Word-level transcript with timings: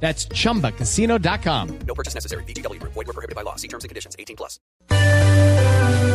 That's 0.00 0.28
chumbacasino.com. 0.28 1.68
No 1.86 1.94
purchase 1.94 2.14
necessary. 2.14 2.44
BGW. 2.44 2.80
Void 2.82 2.94
were 3.06 3.12
prohibited 3.12 3.34
by 3.34 3.42
law. 3.42 3.56
See 3.56 3.68
terms 3.68 3.82
and 3.84 3.88
conditions. 3.88 4.14
18 4.18 4.36
plus. 4.36 4.60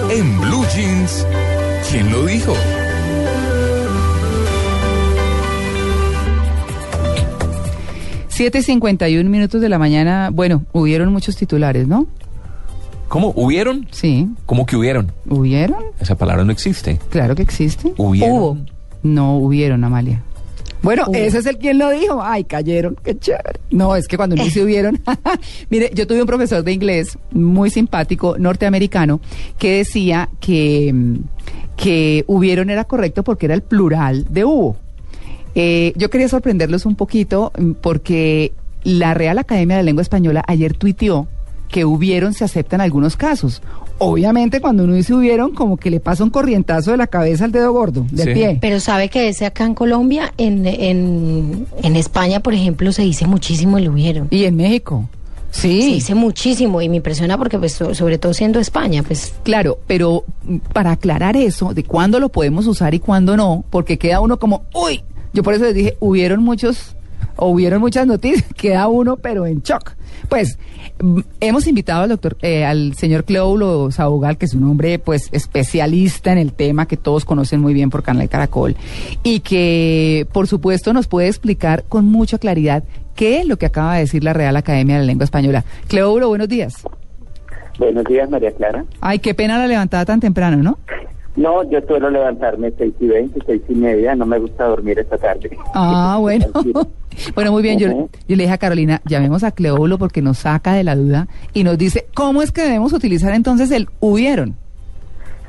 En 0.09 0.41
Blue 0.41 0.65
Jeans, 0.73 1.25
¿quién 1.89 2.11
lo 2.11 2.25
dijo? 2.25 2.53
Siete 8.27 8.63
cincuenta 8.63 9.07
y 9.09 9.17
un 9.17 9.29
minutos 9.29 9.61
de 9.61 9.69
la 9.69 9.77
mañana. 9.77 10.29
Bueno, 10.33 10.65
hubieron 10.73 11.11
muchos 11.11 11.35
titulares, 11.35 11.87
¿no? 11.87 12.07
¿Cómo? 13.07 13.33
¿Hubieron? 13.35 13.87
Sí. 13.91 14.27
¿Cómo 14.45 14.65
que 14.65 14.75
hubieron? 14.77 15.11
¿Hubieron? 15.29 15.83
Esa 15.99 16.15
palabra 16.15 16.43
no 16.45 16.51
existe. 16.51 16.99
Claro 17.09 17.35
que 17.35 17.41
existe. 17.41 17.93
¿Hubieron? 17.97 18.31
Hubo. 18.37 18.57
No 19.03 19.37
hubieron, 19.37 19.83
Amalia. 19.83 20.23
Bueno, 20.81 21.05
ese 21.13 21.39
es 21.39 21.45
el 21.45 21.57
quien 21.57 21.77
lo 21.77 21.89
dijo. 21.91 22.21
Ay, 22.21 22.43
cayeron, 22.43 22.95
qué 23.03 23.17
chévere. 23.17 23.59
No, 23.69 23.95
es 23.95 24.07
que 24.07 24.17
cuando 24.17 24.35
no 24.35 24.45
se 24.45 24.63
hubieron. 24.63 24.99
Mire, 25.69 25.91
yo 25.93 26.07
tuve 26.07 26.21
un 26.21 26.27
profesor 26.27 26.63
de 26.63 26.71
inglés 26.71 27.17
muy 27.31 27.69
simpático, 27.69 28.37
norteamericano, 28.37 29.21
que 29.57 29.77
decía 29.77 30.29
que, 30.39 30.91
mm, 30.93 31.15
que 31.77 32.23
hubieron 32.27 32.69
era 32.69 32.85
correcto 32.85 33.23
porque 33.23 33.45
era 33.45 33.55
el 33.55 33.61
plural 33.61 34.25
de 34.29 34.45
hubo. 34.45 34.77
Eh, 35.53 35.93
yo 35.95 36.09
quería 36.09 36.29
sorprenderlos 36.29 36.85
un 36.85 36.95
poquito 36.95 37.51
mm, 37.57 37.71
porque 37.73 38.53
la 38.83 39.13
Real 39.13 39.37
Academia 39.37 39.77
de 39.77 39.83
Lengua 39.83 40.01
Española 40.01 40.43
ayer 40.47 40.73
tuiteó 40.73 41.27
que 41.67 41.85
hubieron 41.85 42.33
se 42.33 42.43
acepta 42.43 42.75
en 42.75 42.81
algunos 42.81 43.15
casos. 43.15 43.61
Obviamente 44.03 44.61
cuando 44.61 44.83
uno 44.85 44.93
dice 44.93 45.13
hubieron, 45.13 45.51
como 45.53 45.77
que 45.77 45.91
le 45.91 45.99
pasa 45.99 46.23
un 46.23 46.31
corrientazo 46.31 46.89
de 46.91 46.97
la 46.97 47.05
cabeza 47.07 47.45
al 47.45 47.51
dedo 47.51 47.71
gordo, 47.71 48.05
del 48.11 48.27
Sí. 48.29 48.33
pie. 48.33 48.57
Pero 48.59 48.79
sabe 48.79 49.09
que 49.09 49.27
ese 49.29 49.45
acá 49.45 49.63
en 49.65 49.75
Colombia, 49.75 50.33
en, 50.37 50.65
en, 50.65 51.67
en 51.83 51.95
España, 51.95 52.39
por 52.39 52.53
ejemplo, 52.55 52.91
se 52.91 53.03
dice 53.03 53.27
muchísimo 53.27 53.77
el 53.77 53.89
hubieron. 53.89 54.27
Y 54.31 54.45
en 54.45 54.55
México. 54.55 55.07
Se 55.51 55.67
Sí, 55.67 55.93
dice 55.95 56.15
muchísimo 56.15 56.81
y 56.81 56.89
me 56.89 56.95
impresiona 56.95 57.37
porque, 57.37 57.59
pues, 57.59 57.73
so- 57.73 57.93
sobre 57.93 58.17
todo 58.17 58.33
siendo 58.33 58.59
España, 58.59 59.03
pues. 59.03 59.33
claro, 59.43 59.77
pero 59.85 60.23
mm, 60.45 60.57
para 60.73 60.91
aclarar 60.93 61.35
eso, 61.37 61.73
de 61.73 61.83
cuándo 61.83 62.19
lo 62.19 62.29
podemos 62.29 62.65
usar 62.67 62.93
y 62.95 62.99
cuándo 62.99 63.35
no, 63.37 63.63
porque 63.69 63.97
queda 63.99 64.19
uno 64.21 64.39
como, 64.39 64.63
uy, 64.73 65.03
yo 65.33 65.43
por 65.43 65.53
eso 65.53 65.65
les 65.65 65.75
dije, 65.75 65.97
hubieron 65.99 66.41
muchos, 66.43 66.95
hubieron 67.37 67.81
muchas 67.81 68.07
noticias, 68.07 68.45
queda 68.57 68.87
uno 68.87 69.17
pero 69.17 69.45
en 69.45 69.61
shock. 69.61 69.93
Pues 70.29 70.57
hemos 71.39 71.67
invitado 71.67 72.03
al 72.03 72.09
doctor, 72.09 72.37
eh, 72.41 72.63
al 72.63 72.93
señor 72.93 73.25
Cleóbulo 73.25 73.91
Sabogal, 73.91 74.37
que 74.37 74.45
es 74.45 74.53
un 74.53 74.63
hombre 74.63 74.99
pues 74.99 75.29
especialista 75.31 76.31
en 76.31 76.37
el 76.37 76.53
tema 76.53 76.87
que 76.87 76.97
todos 76.97 77.25
conocen 77.25 77.59
muy 77.59 77.73
bien 77.73 77.89
por 77.89 78.03
Canal 78.03 78.29
Caracol, 78.29 78.75
y 79.23 79.41
que 79.41 80.27
por 80.31 80.47
supuesto 80.47 80.93
nos 80.93 81.07
puede 81.07 81.27
explicar 81.27 81.83
con 81.87 82.05
mucha 82.05 82.37
claridad 82.37 82.83
qué 83.15 83.41
es 83.41 83.47
lo 83.47 83.57
que 83.57 83.65
acaba 83.65 83.95
de 83.95 84.01
decir 84.01 84.23
la 84.23 84.33
Real 84.33 84.55
Academia 84.55 84.95
de 84.95 85.01
la 85.01 85.07
Lengua 85.07 85.25
Española. 85.25 85.63
Cleóbulo, 85.87 86.29
buenos 86.29 86.47
días. 86.47 86.83
Buenos 87.77 88.03
días, 88.05 88.29
María 88.29 88.51
Clara. 88.51 88.85
Ay, 88.99 89.19
qué 89.19 89.33
pena 89.33 89.57
la 89.57 89.67
levantada 89.67 90.05
tan 90.05 90.19
temprano, 90.19 90.57
¿no? 90.57 90.77
No, 91.35 91.63
yo 91.69 91.79
suelo 91.81 92.09
levantarme 92.09 92.71
seis 92.77 92.93
y 92.99 93.07
veinte, 93.07 93.39
seis 93.45 93.61
y 93.69 93.73
media. 93.73 94.15
No 94.15 94.25
me 94.25 94.37
gusta 94.37 94.65
dormir 94.65 94.99
esta 94.99 95.17
tarde. 95.17 95.57
Ah, 95.73 96.17
bueno. 96.21 96.47
Bueno, 97.35 97.51
muy 97.51 97.61
bien. 97.61 97.77
Yo 97.77 97.87
le 97.89 98.43
dije 98.43 98.53
a 98.53 98.57
Carolina, 98.57 99.01
llamemos 99.03 99.43
a 99.43 99.51
Cleóbulo 99.51 99.97
porque 99.97 100.21
nos 100.21 100.39
saca 100.39 100.73
de 100.73 100.85
la 100.85 100.95
duda 100.95 101.27
y 101.53 101.65
nos 101.65 101.77
dice, 101.77 102.05
¿cómo 102.15 102.41
es 102.41 102.53
que 102.53 102.61
debemos 102.61 102.93
utilizar 102.93 103.33
entonces 103.33 103.69
el 103.71 103.89
hubieron? 103.99 104.55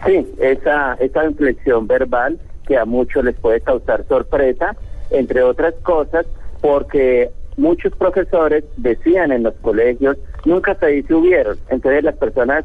Sí, 0.05 0.27
esa, 0.41 0.95
esa 0.95 1.25
inflexión 1.25 1.87
verbal 1.87 2.41
que 2.67 2.77
a 2.77 2.85
muchos 2.85 3.25
les 3.25 3.37
puede 3.37 3.61
causar 3.61 4.05
sorpresa, 4.09 4.75
entre 5.11 5.45
otras 5.45 5.75
cosas, 5.85 6.27
porque 6.61 7.31
muchos 7.57 7.95
profesores 7.95 8.65
decían 8.77 9.31
en 9.31 9.45
los 9.45 9.55
colegios, 9.55 10.17
nunca 10.45 10.75
se 10.75 10.87
dice 10.87 11.15
hubieron. 11.15 11.57
Entonces 11.69 12.03
las 12.03 12.17
personas 12.17 12.65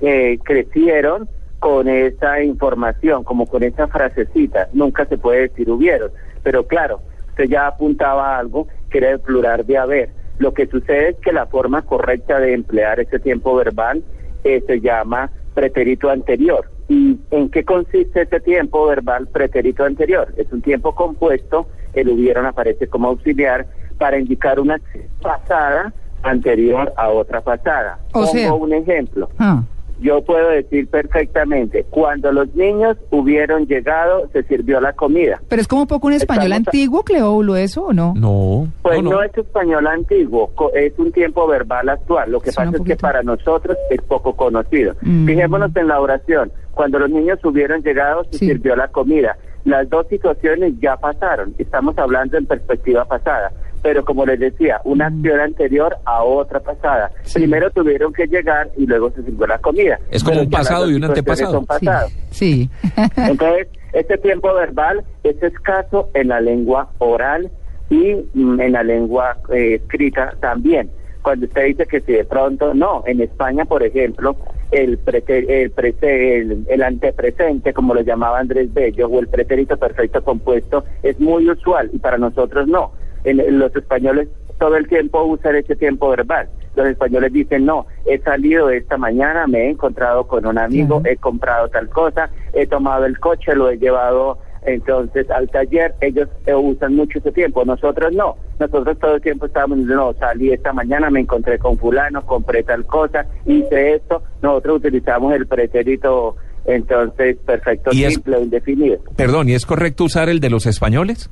eh, 0.00 0.38
crecieron 0.42 1.28
con 1.58 1.88
esa 1.88 2.42
información, 2.42 3.24
como 3.24 3.46
con 3.46 3.62
esa 3.62 3.88
frasecita, 3.88 4.68
nunca 4.72 5.04
se 5.06 5.18
puede 5.18 5.48
decir 5.48 5.70
hubieron. 5.70 6.10
Pero 6.42 6.66
claro, 6.66 7.00
usted 7.28 7.44
ya 7.44 7.66
apuntaba 7.66 8.36
a 8.36 8.38
algo 8.38 8.68
que 8.90 8.98
era 8.98 9.10
el 9.10 9.20
plural 9.20 9.66
de 9.66 9.76
haber. 9.78 10.10
Lo 10.38 10.54
que 10.54 10.66
sucede 10.66 11.10
es 11.10 11.16
que 11.16 11.32
la 11.32 11.46
forma 11.46 11.82
correcta 11.82 12.38
de 12.38 12.54
emplear 12.54 13.00
ese 13.00 13.18
tiempo 13.18 13.56
verbal 13.56 14.02
eh, 14.44 14.62
se 14.66 14.80
llama 14.80 15.30
pretérito 15.54 16.10
anterior. 16.10 16.70
¿Y 16.88 17.18
en 17.32 17.50
qué 17.50 17.64
consiste 17.64 18.22
ese 18.22 18.40
tiempo 18.40 18.86
verbal 18.86 19.26
pretérito 19.26 19.84
anterior? 19.84 20.32
Es 20.36 20.50
un 20.52 20.62
tiempo 20.62 20.94
compuesto, 20.94 21.66
el 21.92 22.08
hubieron 22.08 22.46
aparece 22.46 22.86
como 22.86 23.08
auxiliar 23.08 23.66
para 23.98 24.16
indicar 24.18 24.60
una 24.60 24.80
pasada 25.20 25.92
anterior 26.22 26.92
a 26.96 27.08
otra 27.10 27.40
pasada. 27.40 27.98
O 28.10 28.20
Pongo 28.20 28.26
sea- 28.26 28.52
un 28.54 28.72
ejemplo. 28.72 29.28
Ah, 29.38 29.62
Yo 30.00 30.22
puedo 30.22 30.48
decir 30.50 30.86
perfectamente, 30.88 31.84
cuando 31.90 32.30
los 32.32 32.54
niños 32.54 32.96
hubieron 33.10 33.66
llegado, 33.66 34.28
se 34.32 34.42
sirvió 34.44 34.80
la 34.80 34.92
comida. 34.92 35.40
pero 35.48 35.60
es 35.60 35.66
como 35.68 35.82
un 35.82 35.88
poco 35.88 36.06
un 36.06 36.12
español 36.12 36.44
Estamos 36.52 36.66
a- 36.68 36.70
antiguo, 36.70 37.02
Cleóbulo, 37.02 37.56
eso 37.56 37.86
o 37.86 37.92
no? 37.92 38.14
No. 38.16 38.68
Pues 38.82 39.02
no, 39.02 39.10
no, 39.10 39.16
no. 39.16 39.22
es 39.22 39.36
español 39.36 39.86
antiguo, 39.86 40.50
co- 40.54 40.72
es 40.74 40.92
un 40.98 41.10
tiempo 41.12 41.46
verbal 41.48 41.88
actual. 41.88 42.30
Lo 42.30 42.40
que 42.40 42.52
Suena 42.52 42.70
pasa 42.72 42.82
es 42.82 42.88
que 42.88 42.96
para 42.96 43.22
nosotros 43.22 43.76
es 43.90 44.00
poco 44.02 44.34
conocido. 44.36 44.94
Mm. 45.02 45.26
Fijémonos 45.26 45.74
en 45.76 45.88
la 45.88 46.00
oración. 46.00 46.52
Cuando 46.72 46.98
los 47.00 47.10
niños 47.10 47.38
hubieron 47.44 47.82
llegado, 47.82 48.24
se 48.30 48.38
Sí. 48.38 48.46
sirvió 48.46 48.76
la 48.76 48.88
comida. 48.88 49.36
Las 49.64 49.88
dos 49.90 50.06
situaciones 50.08 50.74
ya 50.80 50.96
pasaron. 50.96 51.54
Estamos 51.58 51.98
hablando 51.98 52.38
en 52.38 52.46
perspectiva 52.46 53.04
pasada. 53.04 53.50
Pero 53.82 54.04
como 54.04 54.26
les 54.26 54.40
decía, 54.40 54.80
una 54.84 55.06
acción 55.06 55.40
anterior 55.40 55.96
a 56.04 56.22
otra 56.22 56.60
pasada. 56.60 57.08
Mm. 57.08 57.18
Sí. 57.26 57.34
Primero 57.38 57.70
tuvieron 57.70 58.12
que 58.12 58.26
llegar 58.26 58.68
y 58.76 58.86
luego 58.86 59.10
se 59.10 59.22
sirvió 59.22 59.46
la 59.46 59.58
comida. 59.58 59.98
Es 60.10 60.22
como 60.24 60.34
Pero 60.36 60.44
un 60.44 60.50
pasado 60.50 60.90
y 60.90 60.94
un 60.94 61.04
antepasado. 61.04 61.52
son 61.52 61.66
pasados. 61.66 62.10
Sí. 62.30 62.68
sí. 62.82 62.90
Entonces, 63.16 63.68
este 63.92 64.18
tiempo 64.18 64.52
verbal 64.54 65.04
es 65.22 65.42
escaso 65.42 66.10
en 66.14 66.28
la 66.28 66.40
lengua 66.40 66.90
oral 66.98 67.50
y 67.90 68.16
mm, 68.34 68.60
en 68.60 68.72
la 68.72 68.82
lengua 68.82 69.36
eh, 69.52 69.74
escrita 69.82 70.34
también. 70.40 70.90
Cuando 71.22 71.46
usted 71.46 71.64
dice 71.66 71.86
que 71.86 72.00
si 72.00 72.12
de 72.12 72.24
pronto, 72.24 72.74
no, 72.74 73.02
en 73.06 73.20
España, 73.20 73.64
por 73.64 73.82
ejemplo, 73.82 74.36
el, 74.70 74.98
prete- 75.04 75.44
el, 75.48 75.74
prete- 75.74 76.40
el, 76.40 76.64
el 76.68 76.82
antepresente, 76.82 77.72
como 77.72 77.92
lo 77.94 78.00
llamaba 78.02 78.38
Andrés 78.38 78.72
Bello, 78.72 79.08
o 79.08 79.20
el 79.20 79.28
pretérito 79.28 79.76
perfecto 79.76 80.22
compuesto, 80.22 80.84
es 81.02 81.18
muy 81.20 81.48
usual 81.50 81.90
y 81.92 81.98
para 81.98 82.18
nosotros 82.18 82.66
no. 82.68 82.92
En, 83.30 83.58
los 83.58 83.74
españoles 83.74 84.28
todo 84.58 84.76
el 84.76 84.88
tiempo 84.88 85.22
usan 85.24 85.56
ese 85.56 85.76
tiempo 85.76 86.08
verbal. 86.10 86.48
Los 86.74 86.86
españoles 86.86 87.32
dicen, 87.32 87.64
no, 87.64 87.86
he 88.06 88.18
salido 88.18 88.70
esta 88.70 88.96
mañana, 88.96 89.46
me 89.46 89.66
he 89.66 89.70
encontrado 89.70 90.26
con 90.26 90.46
un 90.46 90.58
amigo, 90.58 91.00
he 91.04 91.16
comprado 91.16 91.68
tal 91.68 91.88
cosa, 91.88 92.30
he 92.52 92.66
tomado 92.66 93.04
el 93.04 93.18
coche, 93.18 93.54
lo 93.54 93.70
he 93.70 93.78
llevado 93.78 94.38
entonces 94.62 95.30
al 95.30 95.48
taller, 95.48 95.94
ellos 96.00 96.28
eh, 96.46 96.54
usan 96.54 96.94
mucho 96.94 97.18
ese 97.18 97.32
tiempo, 97.32 97.64
nosotros 97.64 98.12
no, 98.12 98.36
nosotros 98.58 98.98
todo 98.98 99.14
el 99.14 99.22
tiempo 99.22 99.46
estábamos 99.46 99.78
diciendo, 99.78 100.12
no, 100.12 100.18
salí 100.18 100.52
esta 100.52 100.72
mañana, 100.72 101.10
me 101.10 101.20
encontré 101.20 101.58
con 101.58 101.78
fulano, 101.78 102.26
compré 102.26 102.62
tal 102.64 102.84
cosa, 102.84 103.24
hice 103.46 103.94
esto, 103.94 104.22
nosotros 104.42 104.78
utilizamos 104.78 105.32
el 105.34 105.46
pretérito 105.46 106.36
entonces 106.64 107.36
perfecto 107.46 107.90
Y 107.92 108.04
es- 108.04 108.14
simple 108.14 108.36
o 108.36 108.42
indefinido. 108.42 108.98
Perdón, 109.16 109.48
¿y 109.48 109.54
es 109.54 109.64
correcto 109.64 110.04
usar 110.04 110.28
el 110.28 110.40
de 110.40 110.50
los 110.50 110.66
españoles? 110.66 111.30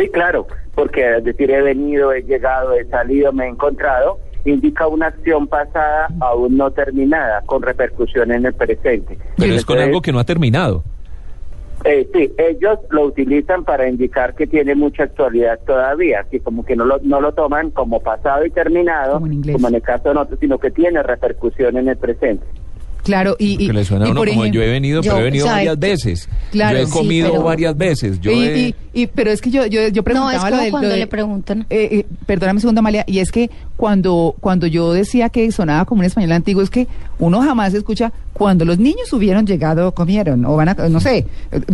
Sí, 0.00 0.08
claro, 0.08 0.46
porque 0.74 1.16
es 1.18 1.24
decir, 1.24 1.50
he 1.50 1.60
venido, 1.60 2.12
he 2.12 2.22
llegado, 2.22 2.72
he 2.74 2.84
salido, 2.86 3.32
me 3.32 3.44
he 3.44 3.48
encontrado, 3.48 4.18
indica 4.46 4.86
una 4.86 5.08
acción 5.08 5.46
pasada 5.46 6.08
aún 6.20 6.56
no 6.56 6.70
terminada, 6.70 7.42
con 7.44 7.60
repercusión 7.62 8.32
en 8.32 8.46
el 8.46 8.54
presente. 8.54 9.18
Pero 9.36 9.54
es 9.54 9.64
con 9.64 9.78
algo 9.78 10.00
que 10.00 10.12
no 10.12 10.18
ha 10.18 10.24
terminado. 10.24 10.82
eh, 11.84 12.08
sí, 12.14 12.32
ellos 12.38 12.78
lo 12.90 13.04
utilizan 13.04 13.64
para 13.64 13.88
indicar 13.88 14.34
que 14.34 14.46
tiene 14.46 14.74
mucha 14.74 15.02
actualidad 15.04 15.58
todavía, 15.66 16.24
que 16.30 16.40
como 16.40 16.64
que 16.64 16.76
no 16.76 16.84
lo, 16.84 16.98
no 17.02 17.20
lo 17.20 17.32
toman 17.32 17.70
como 17.70 18.00
pasado 18.00 18.44
y 18.46 18.50
terminado, 18.50 19.14
Como 19.14 19.26
en 19.26 19.32
inglés. 19.34 19.56
como 19.56 19.68
en 19.68 19.74
el 19.76 19.82
caso 19.82 20.08
de 20.10 20.14
nosotros, 20.14 20.40
sino 20.40 20.58
que 20.58 20.70
tiene 20.70 21.02
repercusión 21.02 21.76
en 21.76 21.88
el 21.88 21.96
presente. 21.96 22.44
Claro, 23.10 23.36
y, 23.38 23.62
y, 23.64 23.72
le 23.72 23.84
suena 23.84 24.06
y 24.06 24.10
uno 24.12 24.20
por 24.20 24.28
como 24.28 24.44
ejemplo- 24.44 24.60
yo 24.60 24.66
he 24.66 24.70
venido, 24.70 25.02
yo, 25.02 25.10
pero 25.10 25.20
he 25.20 25.24
venido 25.24 25.46
¿sabe 25.46 25.56
varias 25.66 25.78
veces. 25.78 26.28
Claro, 26.52 26.78
yo 26.78 26.84
he 26.84 26.86
sí, 26.86 26.92
comido 26.92 27.30
pero- 27.32 27.42
varias 27.42 27.76
veces. 27.76 28.20
Yo 28.20 28.30
y, 28.30 28.44
he- 28.44 28.58
y- 28.68 28.74
y- 29.02 29.06
pero 29.08 29.30
es 29.30 29.40
que 29.40 29.50
yo, 29.50 29.66
yo, 29.66 29.88
yo 29.88 30.00
No, 30.00 30.04
preguntaba 30.04 30.48
es 30.48 30.50
lo 30.54 30.58
como 30.58 30.70
cuando 30.70 30.88
lo 30.88 30.94
de- 30.94 31.00
le 31.00 31.06
preguntan. 31.06 31.66
Eh, 31.70 31.88
eh, 31.92 32.06
perdóname 32.26 32.58
un 32.58 32.60
segundo, 32.60 32.78
Amalia, 32.78 33.04
y 33.06 33.18
es 33.18 33.30
que 33.32 33.50
cuando, 33.76 34.34
cuando 34.40 34.66
yo 34.66 34.92
decía 34.92 35.28
que 35.28 35.50
sonaba 35.52 35.84
como 35.84 36.00
un 36.00 36.04
español 36.06 36.32
antiguo, 36.32 36.62
es 36.62 36.70
que 36.70 36.86
uno 37.18 37.40
jamás 37.42 37.74
escucha 37.74 38.12
cuando 38.32 38.64
los 38.64 38.78
niños 38.78 39.12
hubieron 39.12 39.46
llegado, 39.46 39.92
comieron, 39.92 40.44
o 40.46 40.56
van 40.56 40.68
a, 40.70 40.74
no 40.88 41.00
sé. 41.00 41.26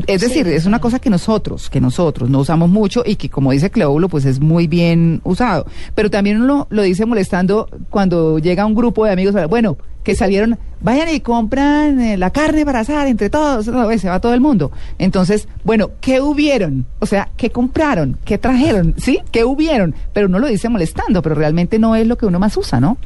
Es 0.06 0.20
decir, 0.22 0.46
es 0.48 0.66
una 0.66 0.80
cosa 0.80 0.98
que 0.98 1.10
nosotros, 1.10 1.70
que 1.70 1.80
nosotros 1.80 2.28
no 2.30 2.40
usamos 2.40 2.68
mucho 2.70 3.02
y 3.06 3.16
que, 3.16 3.28
como 3.28 3.52
dice 3.52 3.70
Cleóbulo, 3.70 4.08
pues 4.08 4.24
es 4.24 4.40
muy 4.40 4.66
bien 4.66 5.20
usado. 5.22 5.66
Pero 5.94 6.10
también 6.10 6.40
uno 6.40 6.66
lo 6.70 6.82
dice 6.82 7.04
molestando 7.06 7.68
cuando 7.90 8.38
llega 8.38 8.66
un 8.66 8.74
grupo 8.74 9.04
de 9.04 9.12
amigos, 9.12 9.34
bueno, 9.48 9.76
que 10.06 10.14
salieron, 10.14 10.56
vayan 10.80 11.08
y 11.12 11.18
compran 11.18 11.98
eh, 12.00 12.16
la 12.16 12.30
carne 12.30 12.64
para 12.64 12.78
asar 12.78 13.08
entre 13.08 13.28
todos, 13.28 13.66
no, 13.66 13.90
se 13.98 14.08
va 14.08 14.20
todo 14.20 14.34
el 14.34 14.40
mundo. 14.40 14.70
Entonces, 15.00 15.48
bueno, 15.64 15.90
¿qué 16.00 16.20
hubieron? 16.20 16.86
O 17.00 17.06
sea, 17.06 17.28
¿qué 17.36 17.50
compraron? 17.50 18.16
¿Qué 18.24 18.38
trajeron? 18.38 18.94
¿Sí? 18.96 19.18
¿Qué 19.32 19.42
hubieron? 19.44 19.96
Pero 20.12 20.28
uno 20.28 20.38
lo 20.38 20.46
dice 20.46 20.68
molestando, 20.68 21.22
pero 21.22 21.34
realmente 21.34 21.80
no 21.80 21.96
es 21.96 22.06
lo 22.06 22.16
que 22.16 22.24
uno 22.24 22.38
más 22.38 22.56
usa, 22.56 22.78
¿no? 22.78 22.98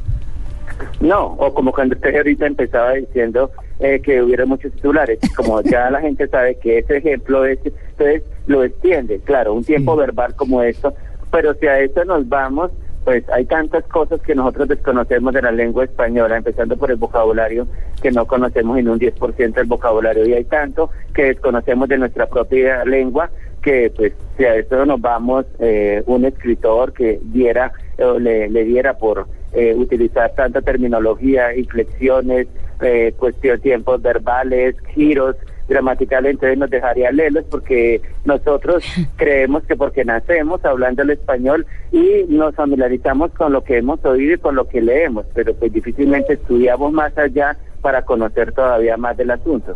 No, 0.99 1.25
o 1.25 1.51
como 1.55 1.71
cuando 1.71 1.95
usted 1.95 2.15
ahorita 2.15 2.45
empezaba 2.45 2.93
diciendo 2.93 3.49
eh, 3.79 3.99
que 3.99 4.21
hubiera 4.21 4.45
muchos 4.45 4.71
titulares, 4.73 5.17
como 5.35 5.59
ya 5.63 5.89
la 5.89 6.01
gente 6.01 6.27
sabe 6.27 6.59
que 6.61 6.77
ese 6.77 6.97
ejemplo 6.97 7.45
es, 7.45 7.57
entonces 7.65 8.21
lo 8.45 8.63
extiende, 8.63 9.19
claro, 9.25 9.55
un 9.55 9.63
tiempo 9.63 9.93
Sí. 9.95 9.99
verbal 10.01 10.35
como 10.35 10.61
esto, 10.61 10.93
pero 11.31 11.55
si 11.55 11.65
a 11.65 11.79
eso 11.79 12.05
nos 12.05 12.29
vamos, 12.29 12.69
pues 13.03 13.27
hay 13.29 13.45
tantas 13.45 13.83
cosas 13.85 14.21
que 14.21 14.35
nosotros 14.35 14.67
desconocemos 14.67 15.33
de 15.33 15.41
la 15.41 15.51
lengua 15.51 15.85
española, 15.85 16.37
empezando 16.37 16.77
por 16.77 16.91
el 16.91 16.97
vocabulario, 16.97 17.67
que 18.01 18.11
no 18.11 18.25
conocemos 18.25 18.77
en 18.77 18.89
un 18.89 18.99
10% 18.99 19.53
del 19.53 19.65
vocabulario, 19.65 20.25
y 20.27 20.33
hay 20.33 20.43
tanto 20.43 20.91
que 21.13 21.23
desconocemos 21.23 21.89
de 21.89 21.97
nuestra 21.97 22.27
propia 22.27 22.85
lengua, 22.85 23.29
que 23.61 23.91
pues 23.95 24.13
si 24.37 24.45
a 24.45 24.55
eso 24.55 24.85
nos 24.85 25.01
vamos, 25.01 25.45
eh, 25.59 26.03
un 26.05 26.25
escritor 26.25 26.93
que 26.93 27.19
diera, 27.23 27.71
le, 28.19 28.49
le 28.49 28.63
diera 28.63 28.97
por 28.97 29.27
eh, 29.53 29.75
utilizar 29.75 30.33
tanta 30.33 30.61
terminología, 30.61 31.55
inflexiones, 31.55 32.47
eh, 32.81 33.13
cuestión 33.17 33.59
tiempos 33.59 34.01
verbales, 34.01 34.75
giros 34.93 35.35
gramaticales, 35.71 36.31
entonces 36.31 36.57
nos 36.57 36.69
dejaría 36.69 37.11
leerlos 37.11 37.45
porque 37.49 38.01
nosotros 38.25 38.83
creemos 39.15 39.63
que 39.63 39.75
porque 39.75 40.05
nacemos 40.05 40.63
hablando 40.65 41.01
el 41.01 41.11
español 41.11 41.65
y 41.91 42.25
nos 42.27 42.53
familiarizamos 42.55 43.31
con 43.31 43.53
lo 43.53 43.63
que 43.63 43.77
hemos 43.77 44.03
oído 44.05 44.35
y 44.35 44.37
con 44.37 44.55
lo 44.55 44.67
que 44.67 44.81
leemos, 44.81 45.25
pero 45.33 45.53
pues 45.55 45.73
difícilmente 45.73 46.33
estudiamos 46.33 46.91
más 46.91 47.17
allá 47.17 47.57
para 47.81 48.03
conocer 48.03 48.51
todavía 48.53 48.97
más 48.97 49.17
del 49.17 49.31
asunto. 49.31 49.75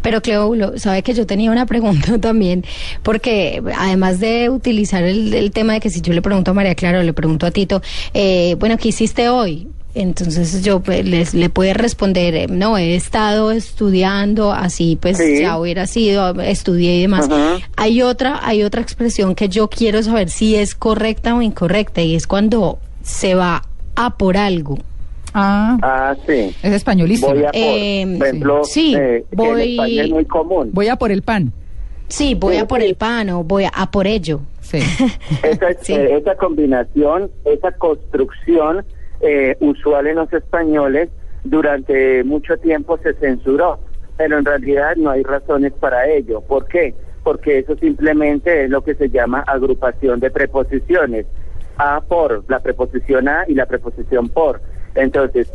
Pero 0.00 0.20
Cleóbulo, 0.20 0.78
sabe 0.78 1.02
que 1.02 1.12
yo 1.12 1.26
tenía 1.26 1.50
una 1.50 1.66
pregunta 1.66 2.18
también, 2.20 2.64
porque 3.02 3.62
además 3.76 4.20
de 4.20 4.50
utilizar 4.50 5.02
el, 5.02 5.34
el 5.34 5.50
tema 5.52 5.74
de 5.74 5.80
que 5.80 5.90
si 5.90 6.00
yo 6.00 6.12
le 6.12 6.22
pregunto 6.22 6.50
a 6.50 6.54
María 6.54 6.74
Clara 6.74 7.00
o 7.00 7.02
le 7.02 7.12
pregunto 7.12 7.46
a 7.46 7.50
Tito, 7.50 7.82
eh, 8.14 8.56
bueno, 8.58 8.76
¿qué 8.78 8.88
hiciste 8.88 9.28
hoy? 9.28 9.68
Entonces 9.94 10.62
yo 10.62 10.80
pues, 10.80 11.04
les, 11.06 11.34
le 11.34 11.50
puede 11.50 11.74
responder, 11.74 12.34
eh, 12.34 12.46
no, 12.48 12.78
he 12.78 12.94
estado 12.94 13.50
estudiando, 13.52 14.52
así 14.52 14.96
pues 15.00 15.18
Sí. 15.18 15.40
ya 15.42 15.58
hubiera 15.58 15.86
sido, 15.86 16.40
estudié 16.40 16.96
y 16.96 17.02
demás. 17.02 17.28
Ajá. 17.30 17.58
Hay 17.76 18.00
otra, 18.00 18.40
hay 18.42 18.62
otra 18.62 18.80
expresión 18.80 19.34
que 19.34 19.48
yo 19.50 19.68
quiero 19.68 20.02
saber 20.02 20.30
si 20.30 20.56
es 20.56 20.74
correcta 20.74 21.34
o 21.34 21.42
incorrecta, 21.42 22.00
y 22.00 22.14
es 22.14 22.26
cuando 22.26 22.78
se 23.02 23.34
va 23.34 23.62
a 23.94 24.16
por 24.16 24.38
algo. 24.38 24.78
Ah, 25.34 25.78
Ah, 25.82 26.16
sí. 26.26 26.54
es 26.62 26.72
españolísimo. 26.72 27.28
Voy 27.34 27.44
a 27.44 27.50
por, 27.52 27.54
Eh, 27.54 28.14
por 28.18 28.26
ejemplo, 28.26 28.64
sí, 28.64 28.94
eh, 28.98 29.24
voy- 29.32 29.62
en 29.62 29.70
España 29.70 30.02
es 30.04 30.10
muy 30.10 30.24
común. 30.24 30.70
Voy 30.72 30.88
a 30.88 30.96
por 30.96 31.12
el 31.12 31.20
pan. 31.22 31.52
Sí, 32.08 32.34
voy 32.34 32.56
a 32.56 32.66
por 32.66 32.82
el 32.82 32.94
pan 32.94 33.28
o 33.30 33.44
voy 33.44 33.64
a, 33.64 33.68
a 33.68 33.90
por 33.90 34.06
ello. 34.06 34.40
Sí. 34.60 34.78
Esa, 35.42 35.66
Sí. 35.82 35.92
eh, 35.94 36.16
esa 36.18 36.34
combinación, 36.36 37.30
esa 37.44 37.72
construcción 37.72 38.84
eh, 39.22 39.56
usual 39.60 40.06
en 40.08 40.16
los 40.16 40.32
españoles 40.32 41.08
durante 41.44 42.22
mucho 42.24 42.56
tiempo 42.56 42.98
se 42.98 43.14
censuró, 43.14 43.78
pero 44.16 44.38
en 44.38 44.44
realidad 44.44 44.96
no 44.96 45.10
hay 45.10 45.22
razones 45.22 45.72
para 45.72 46.08
ello. 46.08 46.40
¿Por 46.40 46.66
qué? 46.66 46.94
Porque 47.24 47.60
eso 47.60 47.76
simplemente 47.76 48.64
es 48.64 48.70
lo 48.70 48.82
que 48.82 48.94
se 48.94 49.08
llama 49.08 49.44
agrupación 49.46 50.20
de 50.20 50.30
preposiciones. 50.30 51.26
A 51.78 52.00
por, 52.02 52.44
la 52.48 52.60
preposición 52.60 53.28
a 53.28 53.44
y 53.48 53.54
la 53.54 53.66
preposición 53.66 54.28
por. 54.28 54.60
Entonces, 54.94 55.50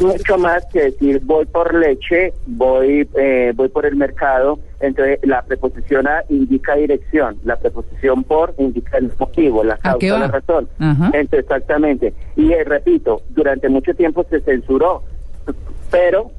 mucho 0.00 0.38
más 0.38 0.64
que 0.66 0.82
decir 0.84 1.20
voy 1.24 1.46
por 1.46 1.74
leche, 1.74 2.32
voy 2.46 3.08
eh, 3.14 3.52
voy 3.54 3.68
por 3.68 3.86
el 3.86 3.96
mercado, 3.96 4.58
entonces 4.80 5.18
la 5.22 5.42
preposición 5.42 6.06
a 6.06 6.22
indica 6.28 6.74
dirección, 6.74 7.38
la 7.44 7.56
preposición 7.56 8.24
por 8.24 8.54
indica 8.58 8.98
el 8.98 9.12
motivo, 9.18 9.64
la 9.64 9.78
¿A 9.82 9.96
qué 9.98 10.08
causa, 10.08 10.18
la 10.18 10.28
razón. 10.28 10.68
Ajá. 10.78 11.10
Entonces, 11.12 11.40
exactamente. 11.40 12.14
Y 12.36 12.52
eh, 12.52 12.64
repito, 12.64 13.22
durante 13.30 13.68
mucho 13.68 13.94
tiempo 13.94 14.24
se 14.28 14.40
censuró, 14.40 15.02
pero 15.90 16.30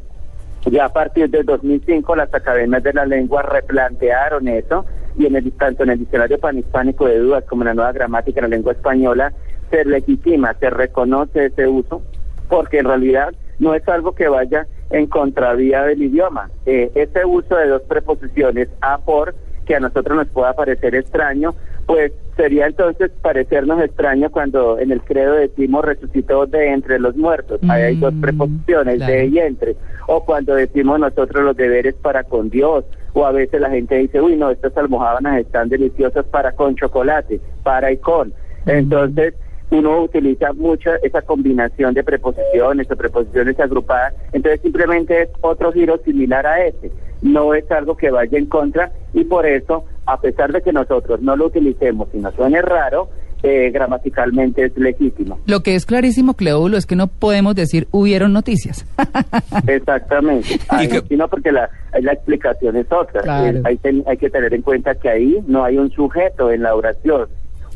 ya 0.66 0.86
a 0.86 0.90
partir 0.90 1.30
del 1.30 1.46
2005 1.46 2.16
las 2.16 2.34
academias 2.34 2.84
de 2.84 2.94
la 2.94 3.06
lengua 3.06 3.42
replantearon 3.42 4.48
eso 4.48 4.86
y 5.18 5.26
en 5.26 5.36
el 5.36 5.52
tanto 5.54 5.84
en 5.84 5.90
el 5.92 6.00
diccionario 6.00 6.40
panhispánico 6.40 7.06
de 7.06 7.18
dudas 7.18 7.44
como 7.46 7.64
en 7.64 7.70
la 7.70 7.74
nueva 7.74 7.92
gramática 7.92 8.42
de 8.42 8.48
la 8.48 8.56
lengua 8.56 8.74
española 8.74 9.34
se 9.70 9.86
legitima, 9.86 10.54
se 10.60 10.70
reconoce 10.70 11.46
ese 11.46 11.68
uso 11.68 12.02
porque 12.48 12.80
en 12.80 12.86
realidad 12.86 13.34
no 13.62 13.76
es 13.76 13.88
algo 13.88 14.14
que 14.14 14.28
vaya 14.28 14.66
en 14.90 15.06
contravía 15.06 15.84
del 15.84 16.02
idioma. 16.02 16.50
Eh, 16.66 16.92
ese 16.96 17.24
uso 17.24 17.56
de 17.56 17.68
dos 17.68 17.84
preposiciones 17.84 18.68
a 18.82 18.98
por 18.98 19.36
que 19.66 19.76
a 19.76 19.80
nosotros 19.80 20.18
nos 20.18 20.28
pueda 20.30 20.54
parecer 20.54 20.96
extraño, 20.96 21.54
pues 21.86 22.12
sería 22.36 22.66
entonces 22.66 23.12
parecernos 23.22 23.80
extraño 23.84 24.32
cuando 24.32 24.80
en 24.80 24.92
el 24.92 25.02
credo 25.02 25.36
decimos 25.36 25.86
resucitó 25.86 26.48
de 26.48 26.74
entre 26.74 26.98
los 27.00 27.16
muertos. 27.16 27.60
Ahí 27.70 27.84
hay 27.84 27.96
dos 27.98 28.14
Mm, 28.16 28.22
preposiciones, 28.22 28.96
claro. 28.98 29.14
de 29.14 29.26
y 29.28 29.38
entre. 29.38 29.76
O 30.08 30.26
cuando 30.26 30.56
decimos 30.56 31.00
nosotros 31.00 31.44
los 31.44 31.56
deberes 31.56 31.94
para 31.96 32.24
con 32.24 32.50
Dios. 32.50 32.84
O 33.14 33.26
a 33.26 33.32
veces 33.32 33.62
la 33.62 33.70
gente 33.70 33.96
dice, 33.98 34.20
uy, 34.20 34.38
no, 34.38 34.50
estas 34.50 34.76
almohábanas 34.76 35.40
están 35.40 35.70
deliciosas 35.70 36.26
para 36.26 36.54
con 36.54 36.76
chocolate, 36.76 37.40
para 37.62 37.92
y 37.92 37.98
con. 37.98 38.34
Entonces, 38.66 39.36
uno 39.72 40.02
utiliza 40.04 40.54
mucho 40.54 40.92
esa 41.02 41.22
combinación 41.22 41.94
de 41.94 42.04
preposiciones 42.04 42.90
o 42.92 42.96
preposiciones 42.96 43.60
agrupadas, 43.60 44.14
entonces 44.34 44.62
simplemente 44.62 45.24
es 45.24 45.30
otro 45.42 45.72
giro 45.72 45.98
similar 46.06 46.46
a 46.46 46.66
ese, 46.66 46.92
no 47.22 47.54
es 47.54 47.70
algo 47.72 47.96
que 47.98 48.12
vaya 48.12 48.38
en 48.38 48.46
contra 48.48 48.92
y 49.14 49.24
por 49.24 49.46
eso, 49.46 49.86
a 50.06 50.20
pesar 50.20 50.52
de 50.52 50.62
que 50.62 50.74
nosotros 50.74 51.22
no 51.22 51.36
lo 51.36 51.48
utilicemos 51.48 52.10
y 52.14 52.18
nos 52.18 52.34
suene 52.36 52.62
raro, 52.62 53.10
eh, 53.44 53.72
gramaticalmente 53.72 54.66
es 54.66 54.78
legítimo. 54.78 55.40
Lo 55.48 55.62
que 55.64 55.74
es 55.74 55.88
clarísimo, 55.88 56.36
Cleóbulo, 56.36 56.78
es 56.78 56.86
que 56.86 56.96
no 56.96 57.08
podemos 57.08 57.56
decir 57.56 57.88
hubieron 57.92 58.34
noticias. 58.34 58.86
Exactamente. 59.68 60.60
Ahí, 60.70 60.88
que- 60.88 61.02
sí, 61.02 61.16
no, 61.18 61.28
porque 61.28 61.52
la, 61.52 61.70
la 62.00 62.14
explicación 62.14 62.76
es 62.78 62.86
otra. 62.92 63.22
Claro. 63.22 63.58
Eh, 63.58 63.62
hay, 63.66 63.78
ten- 63.78 64.04
hay 64.08 64.18
que 64.18 64.30
tener 64.30 64.54
en 64.54 64.62
cuenta 64.62 64.96
que 64.96 65.10
ahí 65.10 65.40
no 65.48 65.64
hay 65.64 65.78
un 65.78 65.90
sujeto 65.92 66.52
en 66.52 66.64
la 66.64 66.76
oración. 66.76 67.28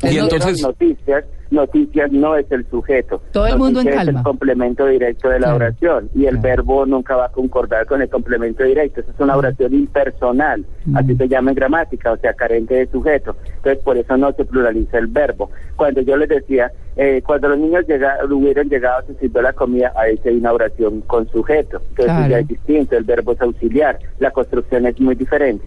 Y 0.02 0.18
entonces- 0.18 0.62
noticias, 0.62 1.24
noticias 1.50 2.12
no 2.12 2.36
es 2.36 2.50
el 2.52 2.66
sujeto. 2.68 3.22
Todo 3.32 3.46
el 3.46 3.56
mundo 3.56 3.80
en 3.80 3.86
Noticia 3.86 4.00
es 4.00 4.06
calma. 4.06 4.20
el 4.20 4.24
complemento 4.24 4.86
directo 4.86 5.28
de 5.28 5.40
la 5.40 5.46
Claro. 5.48 5.56
oración 5.56 6.10
y 6.14 6.24
el 6.26 6.38
Claro. 6.38 6.42
verbo 6.42 6.86
nunca 6.86 7.16
va 7.16 7.26
a 7.26 7.28
concordar 7.30 7.86
con 7.86 8.02
el 8.02 8.08
complemento 8.08 8.62
directo. 8.64 9.00
Eso 9.00 9.10
es 9.10 9.20
una 9.20 9.36
oración 9.36 9.72
impersonal, 9.74 10.64
Mm. 10.84 10.96
así 10.96 11.16
se 11.16 11.28
llama 11.28 11.50
en 11.52 11.54
gramática, 11.56 12.12
o 12.12 12.16
sea, 12.18 12.34
carente 12.34 12.74
de 12.74 12.86
sujeto. 12.88 13.36
Entonces, 13.56 13.82
por 13.82 13.96
eso 13.96 14.16
no 14.16 14.32
se 14.32 14.44
pluraliza 14.44 14.98
el 14.98 15.06
verbo. 15.06 15.50
Cuando 15.76 16.00
yo 16.02 16.16
les 16.16 16.28
decía, 16.28 16.70
eh, 16.96 17.22
cuando 17.24 17.48
los 17.48 17.58
niños 17.58 17.86
llega, 17.88 18.18
hubieran 18.30 18.68
llegado, 18.68 19.06
se 19.06 19.14
sirvió 19.14 19.40
la 19.42 19.52
comida, 19.52 19.92
ahí 19.96 20.16
sí 20.22 20.28
hay 20.28 20.36
una 20.36 20.52
oración 20.52 21.00
con 21.02 21.26
sujeto. 21.30 21.78
Entonces, 21.90 22.04
Claro. 22.16 22.28
ya 22.28 22.38
es 22.40 22.48
distinto, 22.48 22.96
el 22.96 23.04
verbo 23.04 23.32
es 23.32 23.40
auxiliar, 23.40 23.98
la 24.18 24.30
construcción 24.30 24.86
es 24.86 25.00
muy 25.00 25.14
diferente. 25.14 25.64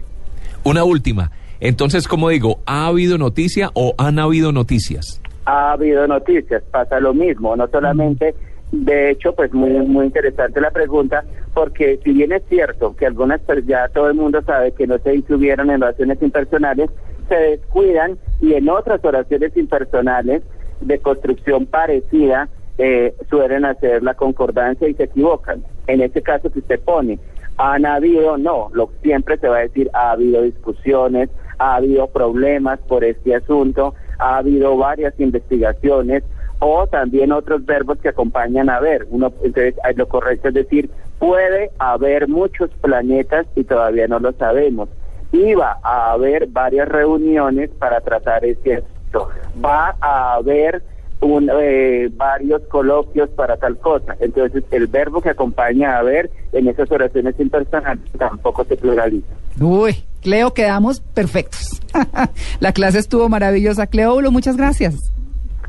Una 0.64 0.84
última. 0.84 1.30
Entonces, 1.60 2.08
como 2.08 2.28
digo, 2.30 2.60
¿ha 2.66 2.86
habido 2.86 3.18
noticia 3.18 3.70
o 3.74 3.94
han 3.98 4.18
habido 4.18 4.52
noticias? 4.52 5.20
ha 5.50 5.72
habido 5.72 6.06
noticias, 6.06 6.62
pasa 6.70 7.00
lo 7.00 7.14
mismo, 7.14 7.56
no 7.56 7.66
solamente, 7.68 8.34
de 8.72 9.10
hecho, 9.10 9.34
pues 9.34 9.52
muy 9.52 9.70
muy 9.70 10.06
interesante 10.06 10.60
la 10.60 10.70
pregunta, 10.70 11.24
porque 11.54 11.98
si 12.04 12.12
bien 12.12 12.32
es 12.32 12.42
cierto 12.48 12.94
que 12.96 13.06
algunas, 13.06 13.40
pues 13.40 13.66
ya 13.66 13.88
todo 13.88 14.08
el 14.08 14.14
mundo 14.14 14.42
sabe 14.42 14.72
que 14.72 14.86
no 14.86 14.98
se 14.98 15.14
incluyeron 15.14 15.70
en 15.70 15.82
oraciones 15.82 16.22
impersonales, 16.22 16.90
se 17.28 17.34
descuidan 17.34 18.18
y 18.40 18.54
en 18.54 18.68
otras 18.68 19.04
oraciones 19.04 19.56
impersonales 19.56 20.42
de 20.80 20.98
construcción 20.98 21.66
parecida 21.66 22.48
eh, 22.78 23.14
suelen 23.28 23.64
hacer 23.64 24.02
la 24.02 24.14
concordancia 24.14 24.88
y 24.88 24.94
se 24.94 25.04
equivocan. 25.04 25.64
En 25.86 26.00
este 26.00 26.22
caso 26.22 26.50
que 26.50 26.60
usted 26.60 26.80
pone, 26.80 27.18
han 27.56 27.84
habido, 27.84 28.38
no, 28.38 28.70
lo 28.72 28.90
siempre 29.02 29.36
se 29.36 29.48
va 29.48 29.58
a 29.58 29.62
decir, 29.62 29.90
ha 29.92 30.12
habido 30.12 30.42
discusiones, 30.42 31.28
ha 31.60 31.76
habido 31.76 32.08
problemas 32.08 32.80
por 32.80 33.04
este 33.04 33.36
asunto, 33.36 33.94
ha 34.18 34.38
habido 34.38 34.76
varias 34.76 35.14
investigaciones 35.20 36.24
o 36.58 36.86
también 36.88 37.30
otros 37.30 37.64
verbos 37.64 37.98
que 37.98 38.08
acompañan 38.08 38.68
a 38.68 38.80
ver. 38.80 39.06
Uno, 39.10 39.32
entonces, 39.42 39.76
lo 39.96 40.08
correcto 40.08 40.48
es 40.48 40.54
decir, 40.54 40.90
Puede 41.20 41.70
haber 41.78 42.28
muchos 42.28 42.70
planetas 42.80 43.46
y 43.54 43.64
todavía 43.64 44.08
no 44.08 44.18
lo 44.18 44.32
sabemos. 44.32 44.88
Iba 45.32 45.78
a 45.82 46.12
haber 46.12 46.46
varias 46.46 46.88
reuniones 46.88 47.68
para 47.78 48.00
tratar 48.00 48.42
este 48.46 48.76
asunto. 48.76 49.28
Va 49.62 49.94
a 50.00 50.36
haber 50.36 50.82
un, 51.20 51.50
eh, 51.52 52.08
varios 52.14 52.62
coloquios 52.68 53.28
para 53.30 53.58
tal 53.58 53.76
cosa. 53.76 54.16
Entonces, 54.18 54.64
el 54.70 54.86
verbo 54.86 55.20
que 55.20 55.28
acompaña 55.28 55.98
a 55.98 56.02
ver 56.02 56.30
en 56.52 56.68
esas 56.68 56.90
oraciones 56.90 57.38
impersonales 57.38 58.02
tampoco 58.16 58.64
se 58.64 58.78
pluraliza. 58.78 59.28
Uy, 59.60 60.02
Cleo, 60.20 60.54
quedamos 60.54 61.00
perfectos. 61.00 61.80
La 62.60 62.72
clase 62.72 62.98
estuvo 62.98 63.28
maravillosa. 63.28 63.86
Cleóbulo, 63.86 64.30
muchas 64.30 64.56
gracias. 64.56 65.12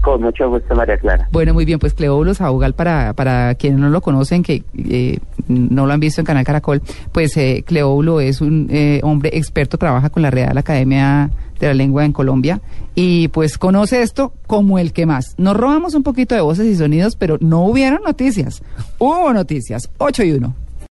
Con 0.01 0.21
mucho 0.21 0.49
gusto, 0.49 0.73
María 0.73 0.97
Clara. 0.97 1.27
Bueno, 1.31 1.53
muy 1.53 1.63
bien, 1.63 1.77
pues 1.77 1.93
Cleóbulo 1.93 2.33
Saugal, 2.33 2.73
para, 2.73 3.13
para 3.13 3.53
quienes 3.53 3.79
no 3.79 3.89
lo 3.89 4.01
conocen, 4.01 4.41
que 4.41 4.63
eh, 4.75 5.19
no 5.47 5.85
lo 5.85 5.93
han 5.93 5.99
visto 5.99 6.21
en 6.21 6.25
Canal 6.25 6.43
Caracol, 6.43 6.81
pues 7.11 7.37
eh, 7.37 7.63
Cleóbulo 7.65 8.19
es 8.19 8.41
un 8.41 8.67
eh, 8.71 8.99
hombre 9.03 9.29
experto, 9.33 9.77
trabaja 9.77 10.09
con 10.09 10.23
la 10.23 10.31
Real 10.31 10.57
Academia 10.57 11.29
de 11.59 11.67
la 11.67 11.75
Lengua 11.75 12.03
en 12.03 12.13
Colombia 12.13 12.61
y 12.95 13.27
pues 13.27 13.59
conoce 13.59 14.01
esto 14.01 14.33
como 14.47 14.79
el 14.79 14.91
que 14.91 15.05
más. 15.05 15.35
Nos 15.37 15.55
robamos 15.55 15.93
un 15.93 16.01
poquito 16.01 16.33
de 16.33 16.41
voces 16.41 16.65
y 16.65 16.75
sonidos, 16.75 17.15
pero 17.15 17.37
no 17.39 17.63
hubieron 17.65 18.01
noticias. 18.03 18.63
Hubo 18.97 19.31
noticias. 19.31 19.87
8 19.99 20.23
y 20.23 20.31
1. 20.31 20.55